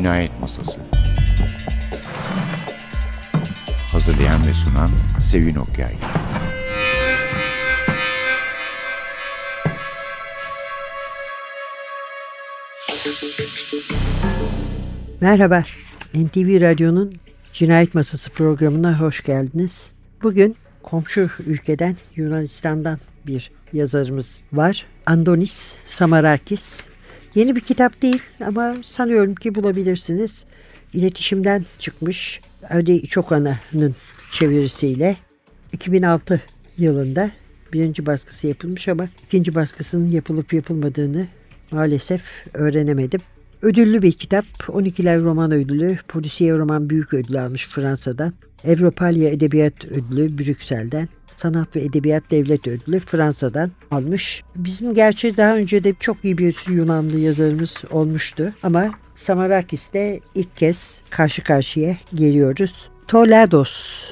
[0.00, 0.80] Cinayet Masası
[3.92, 4.90] Hazırlayan ve sunan
[5.22, 5.94] Sevin Okyay
[15.20, 15.62] Merhaba,
[16.14, 17.14] NTV Radyo'nun
[17.52, 19.92] Cinayet Masası programına hoş geldiniz.
[20.22, 24.86] Bugün komşu ülkeden Yunanistan'dan bir yazarımız var.
[25.06, 26.88] Andonis Samarakis.
[27.34, 30.44] Yeni bir kitap değil ama sanıyorum ki bulabilirsiniz.
[30.92, 33.94] İletişimden çıkmış Öde Çokana'nın
[34.32, 35.16] çevirisiyle
[35.72, 36.42] 2006
[36.78, 37.30] yılında
[37.72, 41.26] birinci baskısı yapılmış ama ikinci baskısının yapılıp yapılmadığını
[41.70, 43.20] maalesef öğrenemedim.
[43.62, 44.44] Ödüllü bir kitap.
[44.60, 48.32] 12'ler roman ödülü, polisiye roman büyük ödülü almış Fransa'dan.
[48.64, 51.08] Evropalya Edebiyat Ödülü Brüksel'den.
[51.36, 54.42] Sanat ve Edebiyat Devlet Ödülü Fransa'dan almış.
[54.56, 61.00] Bizim gerçi daha önce de çok iyi bir Yunanlı yazarımız olmuştu ama Samarakis'te ilk kez
[61.10, 62.90] karşı karşıya geliyoruz.
[63.08, 64.04] Tolados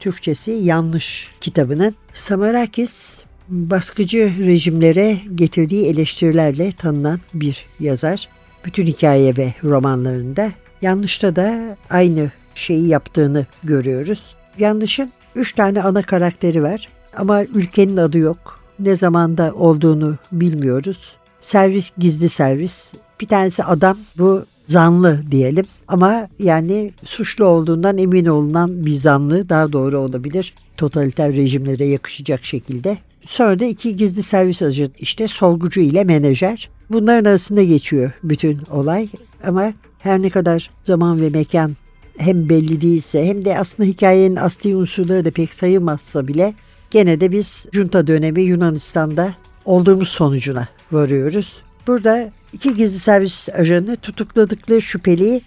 [0.00, 8.28] Türkçesi yanlış kitabının Samarakis baskıcı rejimlere getirdiği eleştirilerle tanınan bir yazar.
[8.64, 14.34] Bütün hikaye ve romanlarında yanlışta da aynı şeyi yaptığını görüyoruz.
[14.58, 18.60] Yanlışın üç tane ana karakteri var ama ülkenin adı yok.
[18.78, 21.16] Ne zamanda olduğunu bilmiyoruz.
[21.40, 22.94] Servis gizli servis.
[23.20, 29.72] Bir tanesi adam bu zanlı diyelim ama yani suçlu olduğundan emin olunan bir zanlı daha
[29.72, 30.54] doğru olabilir.
[30.76, 32.98] Totaliter rejimlere yakışacak şekilde.
[33.26, 36.70] Sonra da iki gizli servis ajanı işte sorgucu ile menajer.
[36.90, 39.08] Bunların arasında geçiyor bütün olay
[39.44, 41.76] ama her ne kadar zaman ve mekan
[42.18, 46.54] hem belli değilse hem de aslında hikayenin asli unsurları da pek sayılmazsa bile
[46.90, 51.62] gene de biz junta dönemi Yunanistan'da olduğumuz sonucuna varıyoruz.
[51.86, 55.42] Burada iki gizli servis ajanı tutukladıkları şüpheliyi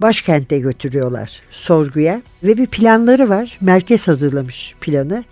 [0.00, 3.58] başkente götürüyorlar sorguya ve bir planları var.
[3.60, 5.24] Merkez hazırlamış planı.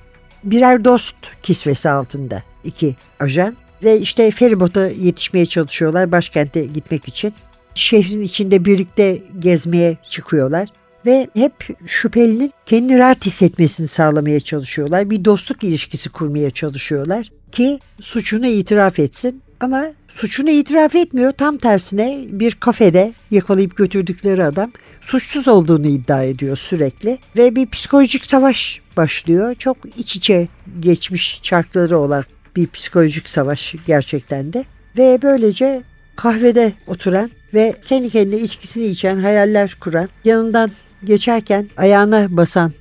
[0.44, 7.34] Birer dost kisvesi altında iki ajan ve işte feribota yetişmeye çalışıyorlar başkente gitmek için.
[7.74, 10.68] Şehrin içinde birlikte gezmeye çıkıyorlar
[11.06, 11.52] ve hep
[11.86, 15.10] şüphelinin kendini rahat hissetmesini sağlamaya çalışıyorlar.
[15.10, 21.32] Bir dostluk ilişkisi kurmaya çalışıyorlar ki suçunu itiraf etsin ama suçunu itiraf etmiyor.
[21.32, 28.26] Tam tersine bir kafede yakalayıp götürdükleri adam suçsuz olduğunu iddia ediyor sürekli ve bir psikolojik
[28.26, 29.54] savaş başlıyor.
[29.54, 30.48] Çok iç içe
[30.80, 32.24] geçmiş çarkları olan
[32.56, 34.64] bir psikolojik savaş gerçekten de
[34.98, 35.82] ve böylece
[36.16, 40.70] kahvede oturan ve kendi kendine içkisini içen, hayaller kuran, yanından
[41.04, 42.72] geçerken ayağına basan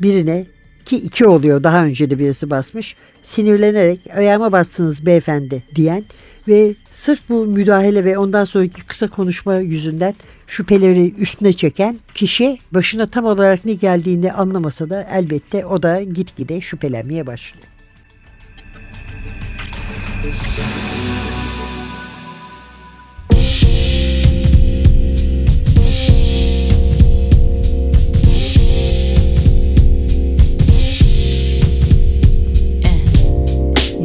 [0.00, 0.46] birine
[0.84, 6.04] ki iki oluyor daha önce de birisi basmış sinirlenerek ayağıma bastınız beyefendi diyen
[6.48, 10.14] ve sırf bu müdahale ve ondan sonraki kısa konuşma yüzünden
[10.46, 16.60] şüpheleri üstüne çeken kişi başına tam olarak ne geldiğini anlamasa da elbette o da gitgide
[16.60, 17.66] şüphelenmeye başlıyor.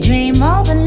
[0.01, 0.84] dream of an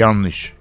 [0.00, 0.52] Yanlış.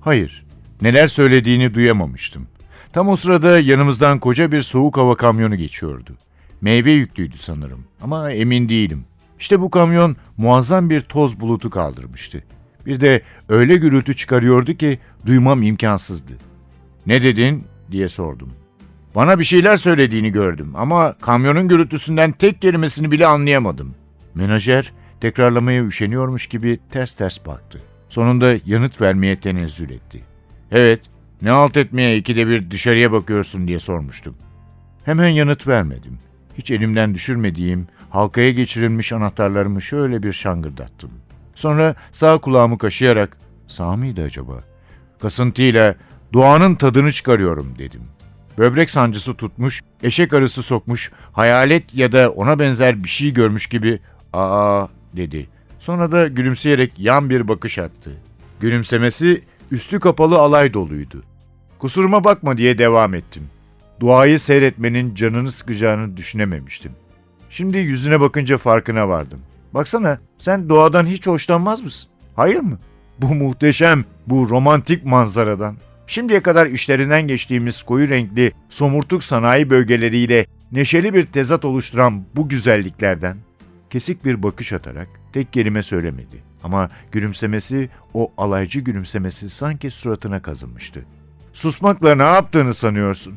[0.00, 0.44] Hayır,
[0.82, 2.48] neler söylediğini duyamamıştım.
[2.92, 6.16] Tam o sırada yanımızdan koca bir soğuk hava kamyonu geçiyordu.
[6.60, 9.04] Meyve yüklüydü sanırım ama emin değilim.
[9.38, 12.44] İşte bu kamyon muazzam bir toz bulutu kaldırmıştı.
[12.86, 16.32] Bir de öyle gürültü çıkarıyordu ki duymam imkansızdı.
[17.06, 18.52] Ne dedin diye sordum.
[19.14, 23.94] Bana bir şeyler söylediğini gördüm ama kamyonun gürültüsünden tek kelimesini bile anlayamadım.
[24.34, 27.82] Menajer tekrarlamaya üşeniyormuş gibi ters ters baktı.
[28.08, 30.24] Sonunda yanıt vermeye tenezzül etti.
[30.70, 31.00] Evet,
[31.42, 34.36] ne alt etmeye ikide bir dışarıya bakıyorsun diye sormuştum.
[35.04, 36.18] Hemen yanıt vermedim.
[36.58, 41.10] Hiç elimden düşürmediğim halkaya geçirilmiş anahtarlarımı şöyle bir şangırdattım.
[41.54, 43.36] Sonra sağ kulağımı kaşıyarak,
[43.68, 44.54] sağ mıydı acaba?
[45.18, 45.94] Kasıntıyla
[46.32, 48.02] doğanın tadını çıkarıyorum dedim.
[48.58, 54.00] Böbrek sancısı tutmuş, eşek arısı sokmuş, hayalet ya da ona benzer bir şey görmüş gibi
[54.32, 55.48] ''Aa'' dedi.
[55.78, 58.10] Sonra da gülümseyerek yan bir bakış attı.
[58.60, 61.22] Gülümsemesi üstü kapalı alay doluydu.
[61.78, 63.42] Kusuruma bakma diye devam ettim.
[64.00, 66.92] Duayı seyretmenin canını sıkacağını düşünememiştim.
[67.50, 69.40] Şimdi yüzüne bakınca farkına vardım.
[69.74, 72.10] Baksana sen doğadan hiç hoşlanmaz mısın?
[72.36, 72.78] Hayır mı?
[73.18, 75.76] Bu muhteşem, bu romantik manzaradan.
[76.06, 83.36] Şimdiye kadar işlerinden geçtiğimiz koyu renkli, somurtuk sanayi bölgeleriyle neşeli bir tezat oluşturan bu güzelliklerden
[83.90, 86.42] kesik bir bakış atarak tek kelime söylemedi.
[86.62, 91.04] Ama gülümsemesi, o alaycı gülümsemesi sanki suratına kazınmıştı.
[91.52, 93.34] Susmakla ne yaptığını sanıyorsun?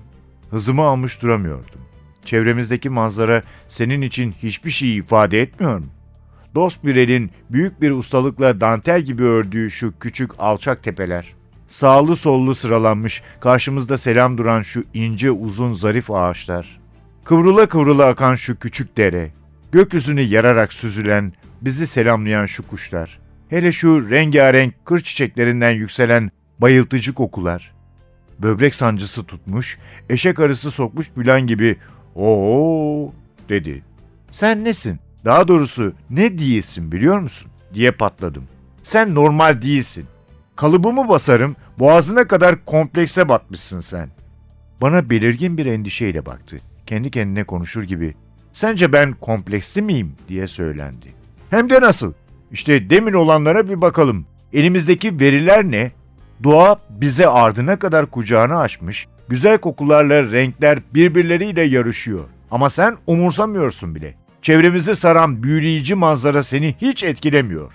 [0.49, 1.81] Hızımı almış duramıyordum.
[2.25, 5.85] Çevremizdeki manzara senin için hiçbir şey ifade etmiyor mu?
[6.55, 11.33] dost bir elin büyük bir ustalıkla dantel gibi ördüğü şu küçük alçak tepeler.
[11.67, 16.79] Sağlı sollu sıralanmış, karşımızda selam duran şu ince uzun zarif ağaçlar.
[17.23, 19.31] Kıvrıla kıvrıla akan şu küçük dere.
[19.71, 23.19] Gökyüzünü yararak süzülen, bizi selamlayan şu kuşlar.
[23.49, 27.73] Hele şu rengarenk kır çiçeklerinden yükselen bayıltıcı kokular.
[28.39, 29.77] Böbrek sancısı tutmuş,
[30.09, 31.77] eşek arısı sokmuş Bülent gibi
[32.15, 33.13] "Oo!"
[33.49, 33.83] dedi.
[34.31, 34.99] Sen nesin?
[35.25, 37.51] Daha doğrusu ne diyesin biliyor musun?
[37.73, 38.43] diye patladım.
[38.83, 40.05] Sen normal değilsin.
[40.55, 44.09] Kalıbımı basarım, boğazına kadar komplekse batmışsın sen.
[44.81, 46.57] Bana belirgin bir endişeyle baktı.
[46.85, 48.15] Kendi kendine konuşur gibi.
[48.59, 51.13] Sence ben kompleksli miyim diye söylendi.
[51.49, 52.13] Hem de nasıl?
[52.51, 54.25] İşte demin olanlara bir bakalım.
[54.53, 55.91] Elimizdeki veriler ne?
[56.43, 62.23] Doğa bize ardına kadar kucağını açmış, güzel kokularla renkler birbirleriyle yarışıyor.
[62.51, 64.15] Ama sen umursamıyorsun bile.
[64.41, 67.73] Çevremizi saran büyüleyici manzara seni hiç etkilemiyor.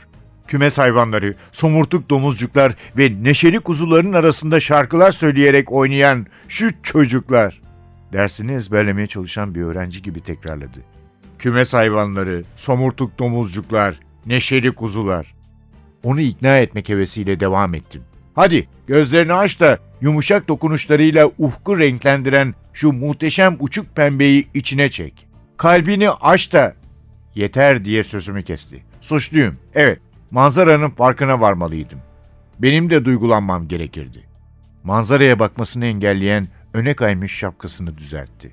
[0.48, 7.63] Kümes hayvanları, somurtuk domuzcuklar ve neşeli kuzuların arasında şarkılar söyleyerek oynayan şu çocuklar.
[8.12, 10.78] Dersini ezberlemeye çalışan bir öğrenci gibi tekrarladı.
[11.38, 15.34] Kümes hayvanları, somurtuk domuzcuklar, neşeli kuzular.
[16.02, 18.02] Onu ikna etmek hevesiyle devam ettim.
[18.34, 25.26] Hadi gözlerini aç da yumuşak dokunuşlarıyla ufku renklendiren şu muhteşem uçuk pembeyi içine çek.
[25.56, 26.74] Kalbini aç da
[27.34, 28.82] yeter diye sözümü kesti.
[29.00, 29.56] Suçluyum.
[29.74, 31.98] Evet, manzaranın farkına varmalıydım.
[32.58, 34.24] Benim de duygulanmam gerekirdi.
[34.84, 38.52] Manzaraya bakmasını engelleyen öne kaymış şapkasını düzeltti.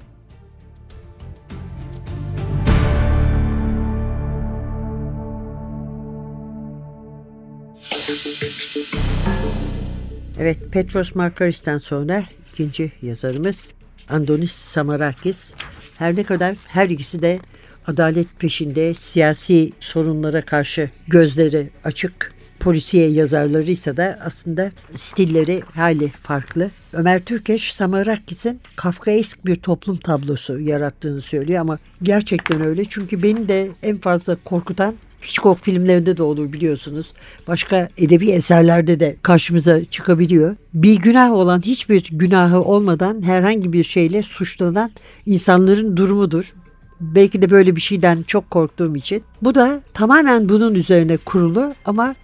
[10.40, 12.24] Evet, Petros Markaris'ten sonra
[12.54, 13.74] ikinci yazarımız
[14.10, 15.54] Andonis Samarakis.
[15.98, 17.40] Her ne kadar her ikisi de
[17.88, 26.72] adalet peşinde siyasi sorunlara karşı gözleri açık polisiye yazarlarıysa da aslında stilleri hali farklı.
[26.94, 32.86] Ömer Türkeş Samarakis'in Kafkaesk bir toplum tablosu yarattığını söylüyor ama gerçekten öyle.
[32.86, 37.14] Çünkü beni de en fazla korkutan Hitchcock filmlerinde de olur biliyorsunuz.
[37.48, 40.56] Başka edebi eserlerde de karşımıza çıkabiliyor.
[40.74, 44.92] Bir günah olan hiçbir günahı olmadan herhangi bir şeyle suçlanan
[45.26, 46.54] insanların durumudur.
[47.02, 49.24] Belki de böyle bir şeyden çok korktuğum için.
[49.42, 52.16] Bu da tamamen bunun üzerine kurulu ama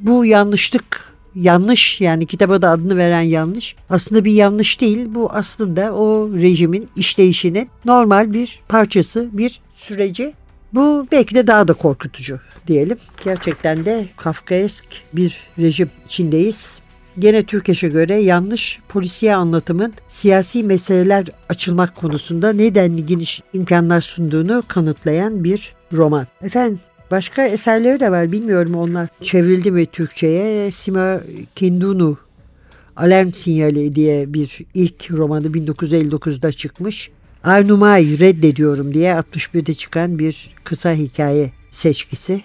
[0.00, 5.94] bu yanlışlık yanlış yani kitaba da adını veren yanlış aslında bir yanlış değil bu aslında
[5.94, 10.34] o rejimin işleyişinin normal bir parçası bir süreci
[10.72, 12.98] bu belki de daha da korkutucu diyelim.
[13.24, 16.80] Gerçekten de Kafkaesk bir rejim içindeyiz.
[17.18, 25.44] Gene Türkeş'e göre yanlış polisiye anlatımın siyasi meseleler açılmak konusunda nedenli geniş imkanlar sunduğunu kanıtlayan
[25.44, 26.26] bir roman.
[26.42, 30.70] Efendim başka eserleri de var bilmiyorum onlar çevrildi mi Türkçe'ye.
[30.70, 31.20] Sima
[31.54, 32.18] Kindunu
[32.96, 37.10] Alarm Sinyali diye bir ilk romanı 1959'da çıkmış.
[37.44, 42.42] Arnuma'yı reddediyorum diye 61'de çıkan bir kısa hikaye seçkisi.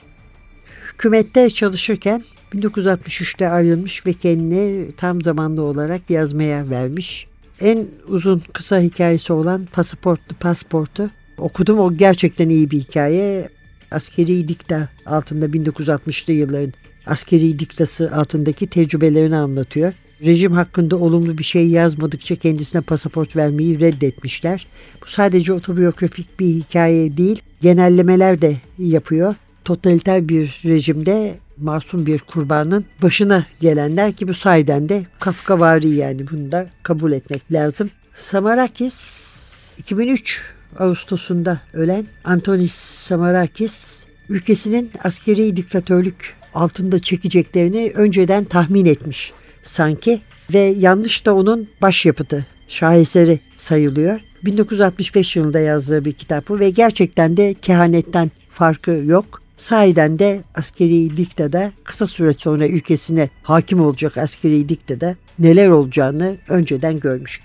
[0.93, 7.27] Hükümette çalışırken 1963'te ayrılmış ve kendini tam zamanlı olarak yazmaya vermiş.
[7.61, 11.79] En uzun kısa hikayesi olan Pasaportlu Pasportu okudum.
[11.79, 13.49] O gerçekten iyi bir hikaye.
[13.91, 16.73] Askeri dikta altında 1960'lı yılların
[17.05, 19.93] askeri diktası altındaki tecrübelerini anlatıyor.
[20.25, 24.67] Rejim hakkında olumlu bir şey yazmadıkça kendisine pasaport vermeyi reddetmişler.
[25.03, 29.35] Bu sadece otobiyografik bir hikaye değil, genellemeler de yapıyor.
[29.65, 36.51] Totaliter bir rejimde masum bir kurbanın başına gelenler ki bu sayeden de Kafkavari yani bunu
[36.51, 37.89] da kabul etmek lazım.
[38.17, 39.31] Samarakis
[39.77, 40.41] 2003
[40.79, 50.21] Ağustos'unda ölen Antonis Samarakis ülkesinin askeri diktatörlük altında çekeceklerini önceden tahmin etmiş sanki
[50.53, 54.19] ve yanlış da onun başyapıtı, şaheseri sayılıyor.
[54.45, 59.41] 1965 yılında yazdığı bir kitap bu ve gerçekten de kehanetten farkı yok.
[59.57, 66.99] Sahiden de askeri diktada kısa süre sonra ülkesine hakim olacak askeri diktada neler olacağını önceden
[66.99, 67.41] görmüş.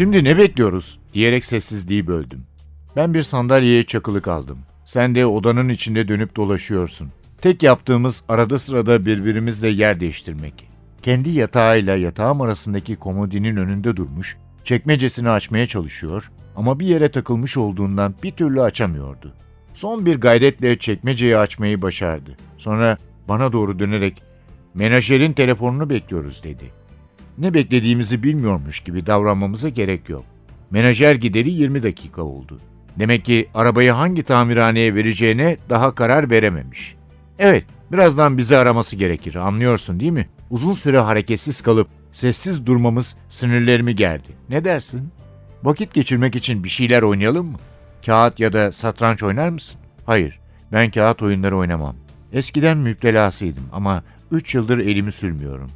[0.00, 2.46] Şimdi ne bekliyoruz diyerek sessizliği böldüm.
[2.96, 4.58] Ben bir sandalyeye çakılı kaldım.
[4.84, 7.08] Sen de odanın içinde dönüp dolaşıyorsun.
[7.40, 10.68] Tek yaptığımız arada sırada birbirimizle yer değiştirmek.
[11.02, 18.14] Kendi yatağıyla yatağım arasındaki komodinin önünde durmuş, çekmecesini açmaya çalışıyor ama bir yere takılmış olduğundan
[18.22, 19.32] bir türlü açamıyordu.
[19.74, 22.36] Son bir gayretle çekmeceyi açmayı başardı.
[22.56, 24.22] Sonra bana doğru dönerek
[24.74, 26.79] menajerin telefonunu bekliyoruz dedi.
[27.40, 30.24] Ne beklediğimizi bilmiyormuş gibi davranmamıza gerek yok.
[30.70, 32.60] Menajer gideri 20 dakika oldu.
[32.98, 36.94] Demek ki arabayı hangi tamirhaneye vereceğine daha karar verememiş.
[37.38, 40.28] Evet, birazdan bizi araması gerekir, anlıyorsun değil mi?
[40.50, 44.28] Uzun süre hareketsiz kalıp sessiz durmamız sinirlerimi gerdi.
[44.48, 45.08] Ne dersin?
[45.62, 47.58] Vakit geçirmek için bir şeyler oynayalım mı?
[48.06, 49.80] Kağıt ya da satranç oynar mısın?
[50.06, 50.40] Hayır,
[50.72, 51.96] ben kağıt oyunları oynamam.
[52.32, 55.70] Eskiden müptelasıydım ama 3 yıldır elimi sürmüyorum.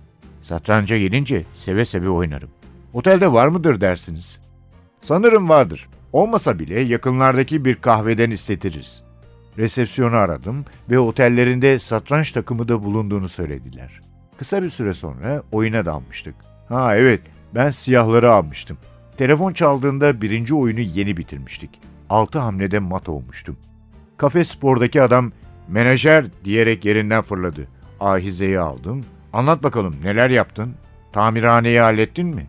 [0.45, 2.51] Satranca gelince seve seve oynarım.
[2.93, 4.41] Otelde var mıdır dersiniz?
[5.01, 5.89] Sanırım vardır.
[6.13, 9.03] Olmasa bile yakınlardaki bir kahveden istetiriz.
[9.59, 14.01] Resepsiyonu aradım ve otellerinde satranç takımı da bulunduğunu söylediler.
[14.39, 16.35] Kısa bir süre sonra oyuna dalmıştık.
[16.69, 17.21] Ha evet,
[17.55, 18.79] ben siyahları almıştım.
[19.17, 21.71] Telefon çaldığında birinci oyunu yeni bitirmiştik.
[22.11, 23.57] Altı hamlede mat olmuştum.
[24.17, 25.33] Kafe spordaki adam
[25.69, 27.69] menajer diyerek yerinden fırladı.
[28.01, 29.05] Ahizeyi aldım.
[29.35, 30.75] Anlat bakalım neler yaptın?
[31.13, 32.47] Tamirhaneyi hallettin mi?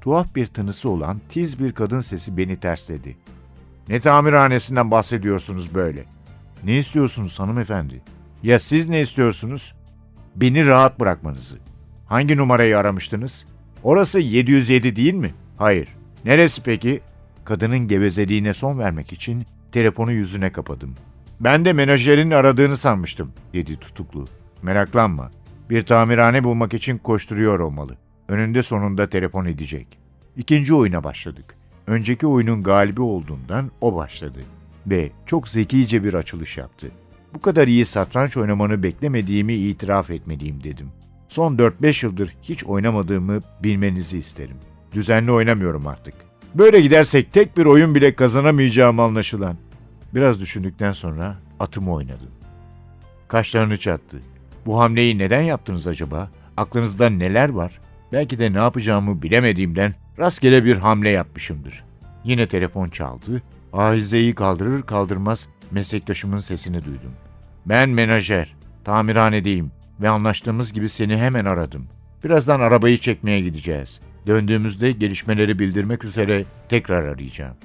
[0.00, 3.16] Tuhaf bir tınısı olan tiz bir kadın sesi beni tersledi.
[3.88, 6.04] Ne tamirhanesinden bahsediyorsunuz böyle?
[6.64, 8.02] Ne istiyorsunuz hanımefendi?
[8.42, 9.74] Ya siz ne istiyorsunuz?
[10.36, 11.58] Beni rahat bırakmanızı.
[12.06, 13.46] Hangi numarayı aramıştınız?
[13.82, 15.34] Orası 707 değil mi?
[15.56, 15.88] Hayır.
[16.24, 17.00] Neresi peki?
[17.44, 20.94] Kadının gevezeliğine son vermek için telefonu yüzüne kapadım.
[21.40, 24.28] Ben de menajerin aradığını sanmıştım, dedi tutuklu.
[24.62, 25.30] Meraklanma.
[25.70, 27.96] Bir tamirhane bulmak için koşturuyor olmalı.
[28.28, 29.98] Önünde sonunda telefon edecek.
[30.36, 31.56] İkinci oyuna başladık.
[31.86, 34.40] Önceki oyunun galibi olduğundan o başladı.
[34.86, 36.90] Ve çok zekice bir açılış yaptı.
[37.34, 40.88] Bu kadar iyi satranç oynamanı beklemediğimi itiraf etmeliyim dedim.
[41.28, 44.56] Son 4-5 yıldır hiç oynamadığımı bilmenizi isterim.
[44.92, 46.14] Düzenli oynamıyorum artık.
[46.54, 49.56] Böyle gidersek tek bir oyun bile kazanamayacağım anlaşılan.
[50.14, 52.30] Biraz düşündükten sonra atımı oynadım.
[53.28, 54.18] Kaşlarını çattı.
[54.68, 56.30] Bu hamleyi neden yaptınız acaba?
[56.56, 57.80] Aklınızda neler var?
[58.12, 61.84] Belki de ne yapacağımı bilemediğimden rastgele bir hamle yapmışımdır.
[62.24, 63.42] Yine telefon çaldı.
[63.72, 67.12] Ahizeyi kaldırır kaldırmaz meslektaşımın sesini duydum.
[67.66, 68.54] Ben menajer,
[68.84, 71.86] tamirhanedeyim ve anlaştığımız gibi seni hemen aradım.
[72.24, 74.00] Birazdan arabayı çekmeye gideceğiz.
[74.26, 77.56] Döndüğümüzde gelişmeleri bildirmek üzere tekrar arayacağım.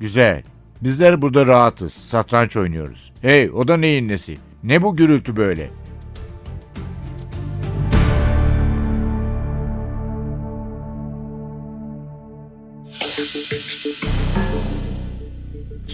[0.00, 0.42] Güzel.
[0.82, 3.12] Bizler burada rahatız, satranç oynuyoruz.
[3.22, 4.38] Hey, o da neyin nesi?
[4.62, 5.70] Ne bu gürültü böyle?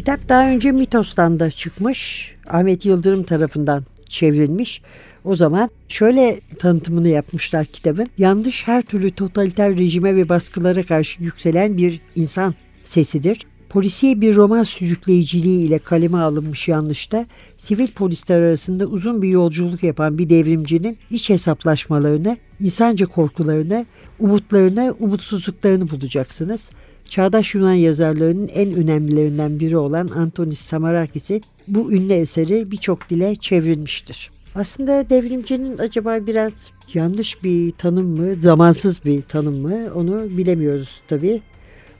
[0.08, 2.32] Kitap daha önce Mitos'tan da çıkmış.
[2.46, 4.82] Ahmet Yıldırım tarafından çevrilmiş.
[5.24, 8.08] O zaman şöyle tanıtımını yapmışlar kitabın.
[8.18, 13.46] Yanlış her türlü totaliter rejime ve baskılara karşı yükselen bir insan sesidir.
[13.68, 20.18] Polisiye bir roman sürükleyiciliği ile kaleme alınmış yanlışta sivil polisler arasında uzun bir yolculuk yapan
[20.18, 23.86] bir devrimcinin iç hesaplaşmalarını, insanca korkularını,
[24.18, 26.70] umutlarını, umutsuzluklarını bulacaksınız.
[27.08, 34.30] Çağdaş Yunan yazarlarının en önemlilerinden biri olan Antonis Samarakis'in bu ünlü eseri birçok dile çevrilmiştir.
[34.54, 41.42] Aslında devrimcinin acaba biraz yanlış bir tanım mı, zamansız bir tanım mı onu bilemiyoruz tabii.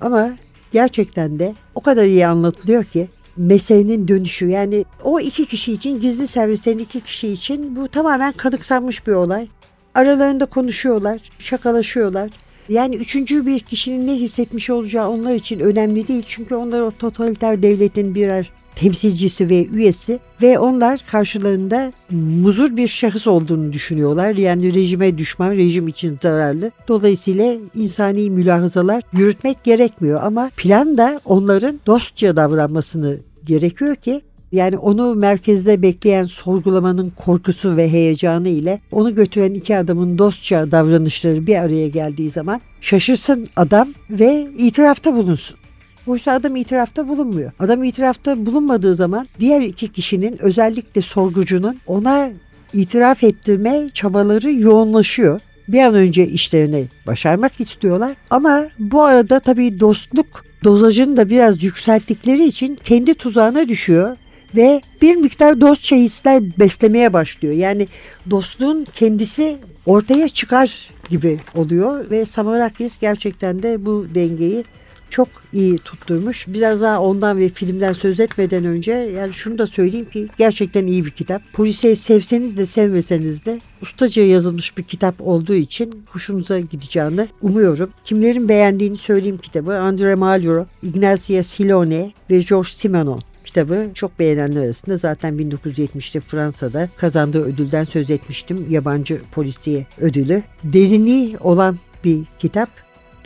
[0.01, 0.37] Ama
[0.73, 6.27] gerçekten de o kadar iyi anlatılıyor ki meselenin dönüşü yani o iki kişi için gizli
[6.27, 9.49] servislerin iki kişi için bu tamamen kanıksanmış bir olay.
[9.95, 12.31] Aralarında konuşuyorlar, şakalaşıyorlar.
[12.69, 16.25] Yani üçüncü bir kişinin ne hissetmiş olacağı onlar için önemli değil.
[16.29, 23.27] Çünkü onlar o totaliter devletin birer temsilcisi ve üyesi ve onlar karşılarında muzur bir şahıs
[23.27, 24.35] olduğunu düşünüyorlar.
[24.35, 26.71] Yani rejime düşman, rejim için zararlı.
[26.89, 34.21] Dolayısıyla insani mülahazalar yürütmek gerekmiyor ama plan da onların dostça davranmasını gerekiyor ki
[34.53, 41.47] yani onu merkezde bekleyen sorgulamanın korkusu ve heyecanı ile onu götüren iki adamın dostça davranışları
[41.47, 45.59] bir araya geldiği zaman şaşırsın adam ve itirafta bulunsun.
[46.07, 47.53] Oysa adam itirafta bulunmuyor.
[47.59, 52.31] Adam itirafta bulunmadığı zaman diğer iki kişinin özellikle sorgucunun ona
[52.73, 55.41] itiraf ettirme çabaları yoğunlaşıyor.
[55.69, 58.15] Bir an önce işlerini başarmak istiyorlar.
[58.31, 64.17] Ama bu arada tabii dostluk dozajını da biraz yükselttikleri için kendi tuzağına düşüyor
[64.57, 67.55] ve bir miktar dostça hisler beslemeye başlıyor.
[67.55, 67.89] Yani
[68.31, 74.65] dostluğun kendisi ortaya çıkar gibi oluyor ve Samarakis gerçekten de bu dengeyi
[75.11, 76.45] çok iyi tutturmuş.
[76.49, 81.05] Biraz daha ondan ve filmden söz etmeden önce yani şunu da söyleyeyim ki gerçekten iyi
[81.05, 81.43] bir kitap.
[81.53, 87.91] Polisiye sevseniz de sevmeseniz de ustaca yazılmış bir kitap olduğu için hoşunuza gideceğini umuyorum.
[88.05, 89.79] Kimlerin beğendiğini söyleyeyim kitabı.
[89.79, 97.45] Andre Malraux, Ignacia Silone ve George Simenon kitabı çok beğenenler arasında zaten 1970'te Fransa'da kazandığı
[97.45, 98.67] ödülden söz etmiştim.
[98.71, 100.43] Yabancı polisiye ödülü.
[100.65, 102.69] Derinliği olan bir kitap.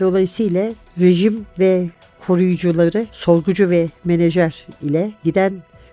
[0.01, 1.91] Dolayısıyla rejim ve
[2.27, 5.53] koruyucuları, sorgucu ve menajer ile giden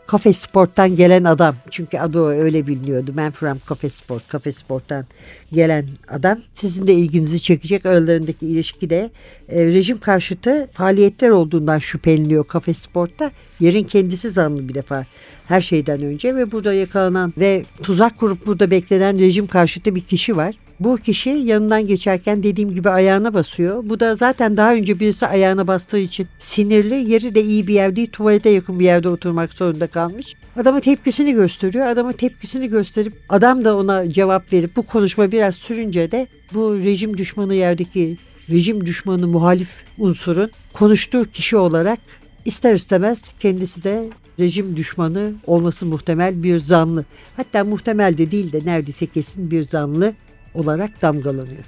[0.10, 1.56] Kafe Sport'tan gelen adam.
[1.72, 3.14] Çünkü adı öyle biliniyordu.
[3.14, 5.06] Man from Kafe Sport, Kafe Sport'tan
[5.54, 6.40] gelen adam.
[6.54, 9.12] Sizin de ilginizi çekecek aralarındaki ilişki de
[9.50, 13.32] e, rejim karşıtı faaliyetler olduğundan şüpheleniyor Kafe Sport'ta.
[13.60, 15.06] Yerin kendisi zanlı bir defa
[15.48, 20.38] her şeyden önce ve burada yakalanan ve tuzak kurup burada beklenen rejim karşıtı bir kişi
[20.38, 20.56] var.
[20.80, 23.84] Bu kişi yanından geçerken dediğim gibi ayağına basıyor.
[23.90, 27.12] Bu da zaten daha önce birisi ayağına bastığı için sinirli.
[27.12, 28.10] Yeri de iyi bir yer değil.
[28.12, 30.36] Tuvalete yakın bir yerde oturmak zorunda kalmış.
[30.58, 31.88] Adama tepkisini gösteriyor.
[31.88, 37.18] Adama tepkisini gösterip adam da ona cevap verip bu konuşma biraz sürünce de bu rejim
[37.18, 38.18] düşmanı yerdeki
[38.50, 42.00] rejim düşmanı muhalif unsurun konuştuğu kişi olarak
[42.46, 47.06] ister istemez kendisi de rejim düşmanı olması muhtemel bir zanlı.
[47.38, 50.14] Hatta muhtemel de değil de neredeyse kesin bir zanlı
[50.54, 51.64] olarak damgalanıyor.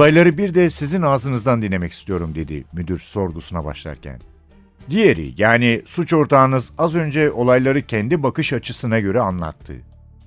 [0.00, 4.20] Olayları bir de sizin ağzınızdan dinlemek istiyorum dedi müdür sorgusuna başlarken.
[4.90, 9.72] Diğeri yani suç ortağınız az önce olayları kendi bakış açısına göre anlattı.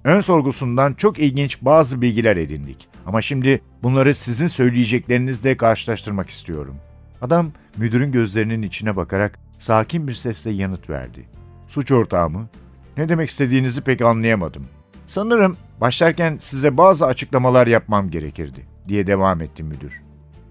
[0.04, 2.88] Ön sorgusundan çok ilginç bazı bilgiler edindik.
[3.06, 6.76] Ama şimdi bunları sizin söyleyeceklerinizle karşılaştırmak istiyorum.
[7.22, 11.26] Adam müdürün gözlerinin içine bakarak sakin bir sesle yanıt verdi.
[11.68, 12.50] Suç ortağı mı?
[12.98, 14.66] Ne demek istediğinizi pek anlayamadım.
[15.06, 20.02] Sanırım başlarken size bazı açıklamalar yapmam gerekirdi diye devam etti müdür.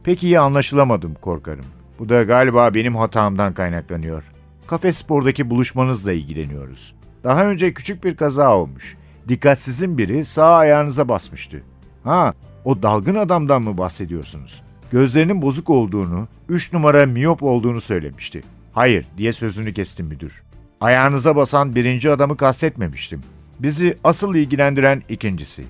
[0.04, 1.64] Pek iyi anlaşılamadım korkarım.
[1.98, 4.24] Bu da galiba benim hatamdan kaynaklanıyor.
[4.66, 6.94] Kafe spordaki buluşmanızla ilgileniyoruz.
[7.24, 8.96] Daha önce küçük bir kaza olmuş.
[9.28, 11.62] Dikkatsizin biri sağ ayağınıza basmıştı.
[12.04, 14.62] Ha, o dalgın adamdan mı bahsediyorsunuz?
[14.92, 18.42] Gözlerinin bozuk olduğunu, 3 numara miyop olduğunu söylemişti.
[18.72, 20.42] Hayır diye sözünü kestim müdür.
[20.80, 23.22] Ayağınıza basan birinci adamı kastetmemiştim.
[23.58, 25.64] Bizi asıl ilgilendiren ikincisi.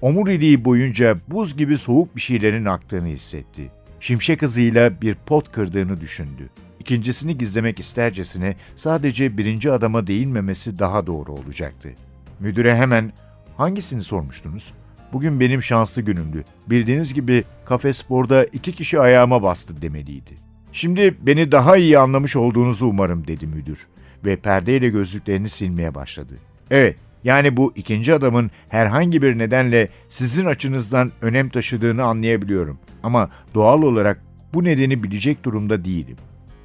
[0.00, 3.70] Omuriliği boyunca buz gibi soğuk bir şeylerin aktığını hissetti.
[4.00, 6.48] Şimşek hızıyla bir pot kırdığını düşündü.
[6.80, 11.88] İkincisini gizlemek istercesine sadece birinci adama değinmemesi daha doğru olacaktı.
[12.40, 13.12] Müdüre hemen
[13.56, 14.72] hangisini sormuştunuz?
[15.12, 16.44] Bugün benim şanslı günümdü.
[16.66, 20.32] Bildiğiniz gibi kafe sporda iki kişi ayağıma bastı demeliydi.
[20.72, 23.86] Şimdi beni daha iyi anlamış olduğunuzu umarım dedi müdür
[24.24, 26.34] ve perdeyle gözlüklerini silmeye başladı.
[26.70, 32.78] Evet, yani bu ikinci adamın herhangi bir nedenle sizin açınızdan önem taşıdığını anlayabiliyorum.
[33.02, 34.22] Ama doğal olarak
[34.54, 36.16] bu nedeni bilecek durumda değilim.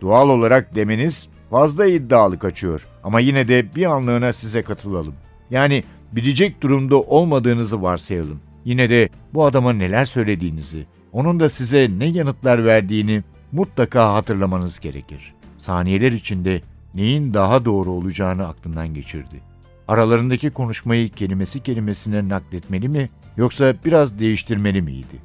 [0.01, 5.13] Doğal olarak demeniz fazla iddialı kaçıyor ama yine de bir anlığına size katılalım.
[5.49, 8.39] Yani bilecek durumda olmadığınızı varsayalım.
[8.65, 15.33] Yine de bu adama neler söylediğinizi, onun da size ne yanıtlar verdiğini mutlaka hatırlamanız gerekir.
[15.57, 16.61] Saniyeler içinde
[16.95, 19.50] neyin daha doğru olacağını aklından geçirdi.
[19.91, 25.15] Aralarındaki konuşmayı kelimesi kelimesine nakletmeli mi yoksa biraz değiştirmeli miydi?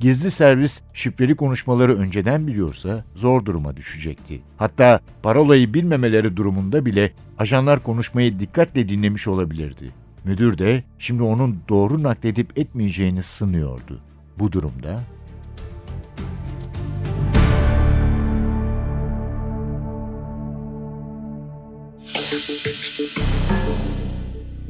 [0.00, 4.40] Gizli servis şifreli konuşmaları önceden biliyorsa zor duruma düşecekti.
[4.56, 9.92] Hatta parolayı bilmemeleri durumunda bile ajanlar konuşmayı dikkatle dinlemiş olabilirdi.
[10.24, 14.00] Müdür de şimdi onun doğru nakledip etmeyeceğini sınıyordu.
[14.38, 15.00] Bu durumda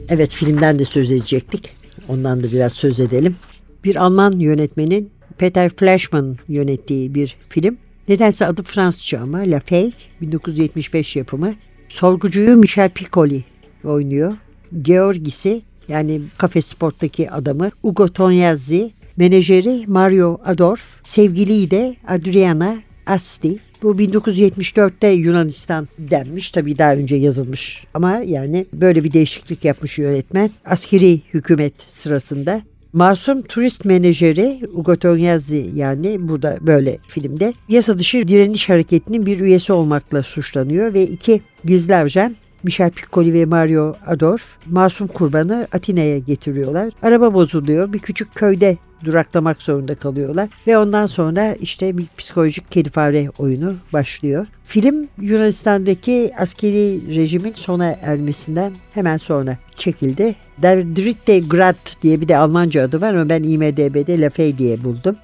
[0.09, 1.77] Evet filmden de söz edecektik.
[2.09, 3.37] Ondan da biraz söz edelim.
[3.85, 7.77] Bir Alman yönetmenin Peter Flashman yönettiği bir film.
[8.09, 11.55] Nedense adı Fransızca ama La Fake 1975 yapımı.
[11.89, 13.45] Sorgucuyu Michel Piccoli
[13.85, 14.37] oynuyor.
[14.83, 22.77] Georgis'i yani kafe sporttaki adamı Ugo Tognazzi, menajeri Mario Adorf, sevgiliyi de Adriana
[23.07, 23.59] Asti.
[23.83, 26.51] Bu 1974'te Yunanistan denmiş.
[26.51, 27.85] Tabii daha önce yazılmış.
[27.95, 30.51] Ama yani böyle bir değişiklik yapmış yönetmen.
[30.65, 32.63] Askeri hükümet sırasında
[32.93, 39.73] Masum turist menajeri Ugo Tognazzi yani burada böyle filmde yasa dışı direniş hareketinin bir üyesi
[39.73, 46.93] olmakla suçlanıyor ve iki gizli ajan Michel Piccoli ve Mario Adorf masum kurbanı Atina'ya getiriyorlar.
[47.03, 47.93] Araba bozuluyor.
[47.93, 50.49] Bir küçük köyde duraklamak zorunda kalıyorlar.
[50.67, 54.47] Ve ondan sonra işte bir psikolojik kedi fare oyunu başlıyor.
[54.65, 60.35] Film Yunanistan'daki askeri rejimin sona ermesinden hemen sonra çekildi.
[60.63, 64.85] Der Dritte Grad diye bir de Almanca adı var ama ben IMDB'de La Fey diye
[64.85, 65.17] buldum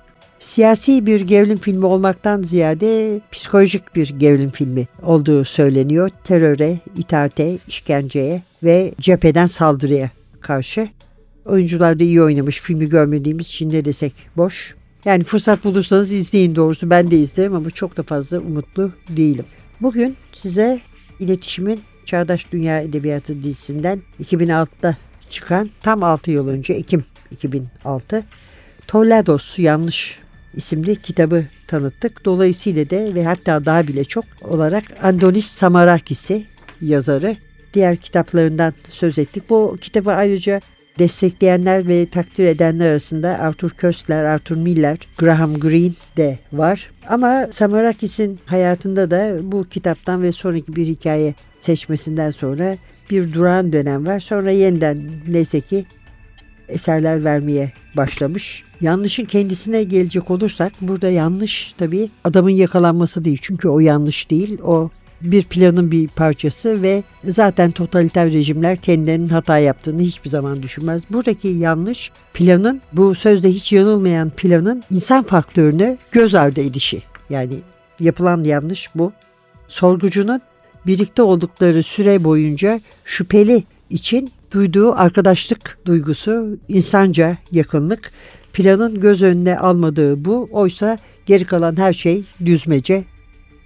[0.42, 6.10] siyasi bir gerilim filmi olmaktan ziyade psikolojik bir gerilim filmi olduğu söyleniyor.
[6.24, 10.10] Teröre, itaate, işkenceye ve cepheden saldırıya
[10.40, 10.88] karşı.
[11.46, 12.60] Oyuncular da iyi oynamış.
[12.60, 14.74] Filmi görmediğimiz için ne desek boş.
[15.04, 16.90] Yani fırsat bulursanız izleyin doğrusu.
[16.90, 19.44] Ben de izlerim ama çok da fazla umutlu değilim.
[19.80, 20.80] Bugün size
[21.20, 24.96] iletişimin Çağdaş Dünya Edebiyatı dizisinden 2006'da
[25.30, 28.24] çıkan tam 6 yıl önce Ekim 2006
[28.86, 30.18] Toledos yanlış
[30.54, 32.24] isimli kitabı tanıttık.
[32.24, 36.46] Dolayısıyla da ve hatta daha bile çok olarak Andonis Samarakis'i
[36.80, 37.36] yazarı
[37.74, 39.50] diğer kitaplarından söz ettik.
[39.50, 40.60] Bu kitabı ayrıca
[40.98, 46.90] destekleyenler ve takdir edenler arasında Arthur Köstler, Arthur Miller, Graham Greene de var.
[47.08, 52.76] Ama Samarakis'in hayatında da bu kitaptan ve sonraki bir hikaye seçmesinden sonra
[53.10, 54.20] bir duran dönem var.
[54.20, 55.84] Sonra yeniden neyse ki
[56.68, 58.64] eserler vermeye başlamış.
[58.80, 63.38] Yanlışın kendisine gelecek olursak burada yanlış tabii adamın yakalanması değil.
[63.42, 64.58] Çünkü o yanlış değil.
[64.64, 64.90] O
[65.22, 71.02] bir planın bir parçası ve zaten totaliter rejimler kendilerinin hata yaptığını hiçbir zaman düşünmez.
[71.10, 77.02] Buradaki yanlış planın bu sözde hiç yanılmayan planın insan faktörünü göz ardı edişi.
[77.30, 77.54] Yani
[78.00, 79.12] yapılan yanlış bu.
[79.68, 80.40] Sorgucunun
[80.86, 88.12] birlikte oldukları süre boyunca şüpheli için duyduğu arkadaşlık duygusu, insanca yakınlık
[88.52, 90.48] Planın göz önüne almadığı bu.
[90.52, 93.04] Oysa geri kalan her şey düzmece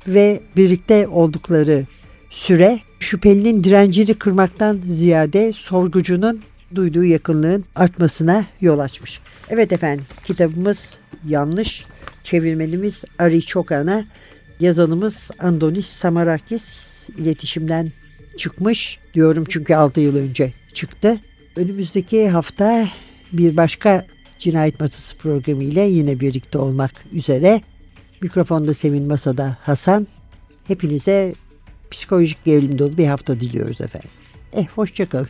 [0.09, 1.85] ve birlikte oldukları
[2.31, 6.41] süre şüphelinin direncini kırmaktan ziyade sorgucunun
[6.75, 9.21] duyduğu yakınlığın artmasına yol açmış.
[9.49, 10.99] Evet efendim kitabımız
[11.29, 11.85] yanlış.
[12.25, 14.05] Çevirmenimiz Ari Çokan'a,
[14.61, 16.87] yazanımız Andonis Samarakis
[17.19, 17.93] iletişimden
[18.39, 21.19] çıkmış diyorum çünkü 6 yıl önce çıktı.
[21.57, 22.89] Önümüzdeki hafta
[23.33, 24.07] bir başka
[24.39, 27.61] Cinayet Masası programı ile yine birlikte olmak üzere.
[28.23, 30.07] Mikrofonda Sevin Masa'da Hasan.
[30.67, 31.35] Hepinize
[31.91, 34.11] psikolojik gerilim dolu bir hafta diliyoruz efendim.
[34.53, 35.29] Eh hoşçakalın.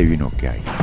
[0.00, 0.79] Hazırlayan ve sunan Sevin Okyay